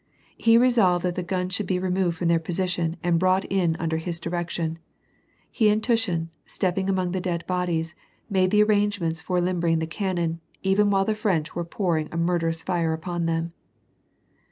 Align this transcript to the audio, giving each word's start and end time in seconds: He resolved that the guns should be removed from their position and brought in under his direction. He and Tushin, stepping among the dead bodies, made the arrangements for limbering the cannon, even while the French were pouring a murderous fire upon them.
He 0.35 0.57
resolved 0.57 1.05
that 1.05 1.13
the 1.13 1.21
guns 1.21 1.53
should 1.53 1.67
be 1.67 1.77
removed 1.77 2.17
from 2.17 2.27
their 2.27 2.39
position 2.39 2.97
and 3.03 3.19
brought 3.19 3.45
in 3.51 3.75
under 3.77 3.97
his 3.97 4.19
direction. 4.19 4.79
He 5.51 5.69
and 5.69 5.83
Tushin, 5.83 6.31
stepping 6.47 6.89
among 6.89 7.11
the 7.11 7.21
dead 7.21 7.45
bodies, 7.45 7.93
made 8.27 8.49
the 8.49 8.63
arrangements 8.63 9.21
for 9.21 9.39
limbering 9.39 9.77
the 9.77 9.85
cannon, 9.85 10.39
even 10.63 10.89
while 10.89 11.05
the 11.05 11.13
French 11.13 11.53
were 11.53 11.63
pouring 11.63 12.09
a 12.11 12.17
murderous 12.17 12.63
fire 12.63 12.93
upon 12.93 13.27
them. 13.27 13.53